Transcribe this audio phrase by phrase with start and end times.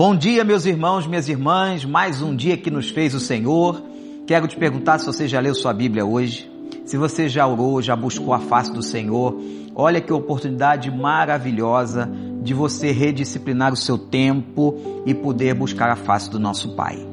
[0.00, 1.84] Bom dia, meus irmãos, minhas irmãs.
[1.84, 3.82] Mais um dia que nos fez o Senhor.
[4.26, 6.50] Quero te perguntar se você já leu sua Bíblia hoje.
[6.86, 9.38] Se você já orou, já buscou a face do Senhor.
[9.74, 12.10] Olha que oportunidade maravilhosa
[12.40, 14.74] de você redisciplinar o seu tempo
[15.04, 17.06] e poder buscar a face do nosso Pai.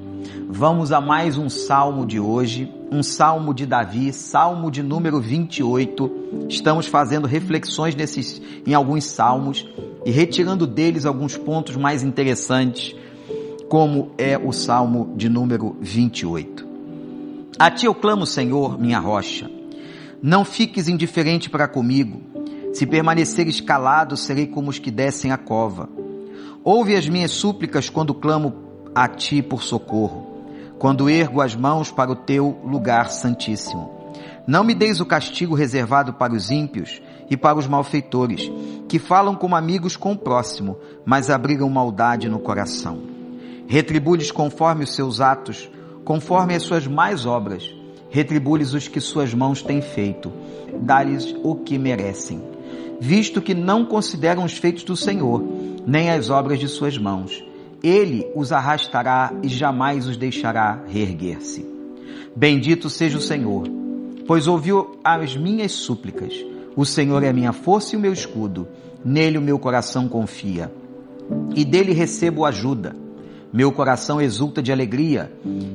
[0.50, 6.48] Vamos a mais um salmo de hoje, um salmo de Davi, salmo de número 28.
[6.48, 9.68] Estamos fazendo reflexões nesses, em alguns salmos
[10.06, 12.96] e retirando deles alguns pontos mais interessantes,
[13.68, 16.66] como é o salmo de número 28.
[17.60, 19.52] A ti eu clamo, Senhor, minha rocha.
[20.22, 22.22] Não fiques indiferente para comigo.
[22.72, 25.90] Se permaneceres calado, serei como os que descem a cova.
[26.64, 28.56] Ouve as minhas súplicas quando clamo
[28.96, 30.27] a ti por socorro
[30.80, 33.98] quando ergo as mãos para o teu lugar santíssimo.
[34.46, 38.50] Não me deis o castigo reservado para os ímpios e para os malfeitores,
[38.88, 43.02] que falam como amigos com o próximo, mas abrigam maldade no coração.
[43.68, 45.70] Retribui-lhes conforme os seus atos,
[46.06, 47.70] conforme as suas mais obras.
[48.10, 50.32] Retribui-lhes os que suas mãos têm feito.
[50.80, 52.42] Dá-lhes o que merecem.
[53.02, 55.44] Visto que não consideram os feitos do Senhor,
[55.86, 57.44] nem as obras de suas mãos
[57.84, 61.66] ele os arrastará e jamais os deixará reerguer-se.
[62.36, 63.68] Bendito seja o Senhor,
[64.28, 66.34] pois ouviu as minhas súplicas.
[66.76, 68.68] O Senhor é minha força e o meu escudo.
[69.04, 70.72] Nele o meu coração confia.
[71.56, 72.96] E dele recebo ajuda.
[73.52, 75.32] Meu coração exulta de alegria,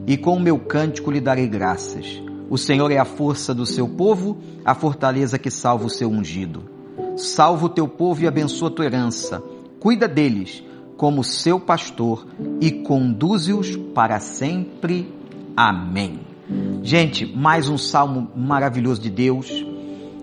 [0.06, 2.22] e com o meu cântico lhe darei graças.
[2.50, 6.62] O Senhor é a força do seu povo, a fortaleza que salva o seu ungido.
[7.16, 9.42] Salva o teu povo e abençoa a tua herança.
[9.80, 10.62] Cuida deles
[10.96, 12.26] como seu pastor
[12.60, 15.12] e conduze-os para sempre.
[15.56, 16.20] Amém.
[16.82, 19.64] Gente, mais um salmo maravilhoso de Deus.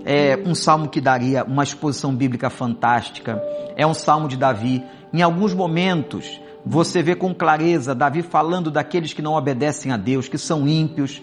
[0.05, 3.41] É um salmo que daria uma exposição bíblica fantástica.
[3.75, 4.83] É um salmo de Davi.
[5.13, 10.27] Em alguns momentos, você vê com clareza Davi falando daqueles que não obedecem a Deus,
[10.27, 11.21] que são ímpios,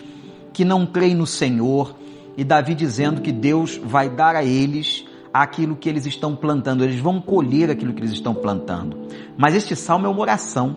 [0.52, 1.94] que não creem no Senhor,
[2.36, 5.05] e Davi dizendo que Deus vai dar a eles
[5.42, 9.08] aquilo que eles estão plantando, eles vão colher aquilo que eles estão plantando.
[9.36, 10.76] Mas este salmo é uma oração,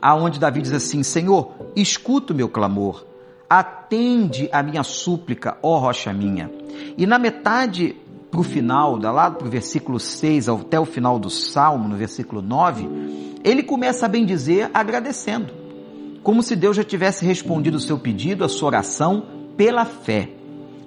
[0.00, 3.04] aonde Davi diz assim: Senhor, escuta o meu clamor,
[3.48, 6.50] atende a minha súplica, ó rocha minha.
[6.96, 7.96] E na metade
[8.30, 11.96] para o final, da lá para o versículo 6 até o final do salmo, no
[11.96, 12.88] versículo 9,
[13.42, 15.52] ele começa a bem dizer agradecendo,
[16.22, 19.24] como se Deus já tivesse respondido o seu pedido, a sua oração,
[19.56, 20.39] pela fé.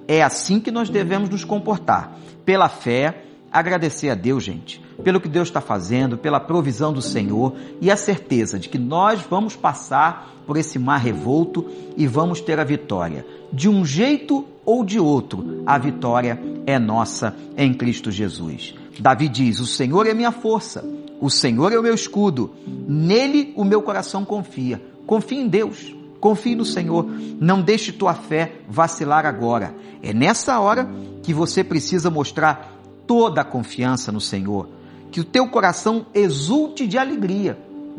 [0.06, 2.16] É assim que nós devemos nos comportar.
[2.44, 7.54] Pela fé, agradecer a Deus, gente, pelo que Deus está fazendo, pela provisão do Senhor
[7.80, 11.66] e a certeza de que nós vamos passar por esse mar revolto
[11.96, 13.24] e vamos ter a vitória.
[13.52, 18.74] De um jeito ou de outro, a vitória é nossa em Cristo Jesus.
[18.98, 20.84] Davi diz: O Senhor é minha força,
[21.20, 24.82] o Senhor é o meu escudo, nele o meu coração confia.
[25.06, 25.94] Confie em Deus.
[26.24, 27.06] Confie no Senhor.
[27.38, 29.74] Não deixe tua fé vacilar agora.
[30.02, 30.88] É nessa hora
[31.22, 34.70] que você precisa mostrar toda a confiança no Senhor.
[35.10, 37.58] Que o teu coração exulte de alegria.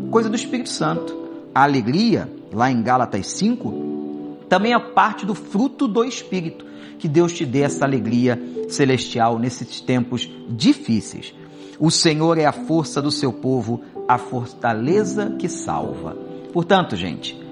[0.09, 1.15] Coisa do Espírito Santo.
[1.53, 6.65] A alegria, lá em Gálatas 5, também é parte do fruto do Espírito.
[6.97, 11.31] Que Deus te dê essa alegria celestial nesses tempos difíceis.
[11.79, 16.17] O Senhor é a força do seu povo, a fortaleza que salva.
[16.51, 17.44] Portanto, gente,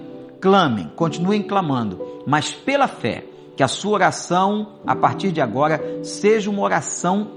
[0.43, 3.23] clamem, continuem clamando, mas pela fé,
[3.55, 7.31] que a sua oração, a partir de agora, seja uma oração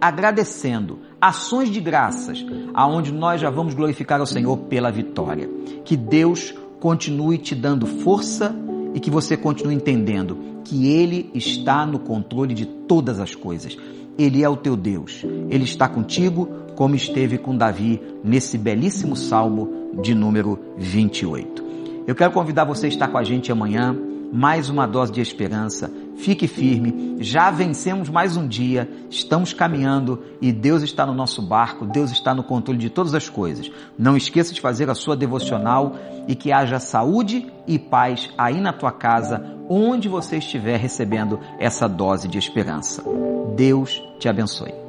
[0.00, 5.50] agradecendo, ações de graças, aonde nós já vamos glorificar ao Senhor pela vitória.
[5.84, 8.54] Que Deus continue te dando força
[8.94, 13.76] e que você continue entendendo que Ele está no controle de todas as coisas.
[14.16, 15.24] Ele é o teu Deus.
[15.50, 21.61] Ele está contigo, como esteve com Davi nesse belíssimo salmo de número 28.
[22.06, 23.96] Eu quero convidar você a estar com a gente amanhã,
[24.32, 25.92] mais uma dose de esperança.
[26.16, 31.86] Fique firme, já vencemos mais um dia, estamos caminhando e Deus está no nosso barco,
[31.86, 33.70] Deus está no controle de todas as coisas.
[33.96, 35.94] Não esqueça de fazer a sua devocional
[36.26, 41.88] e que haja saúde e paz aí na tua casa, onde você estiver recebendo essa
[41.88, 43.04] dose de esperança.
[43.54, 44.81] Deus te abençoe.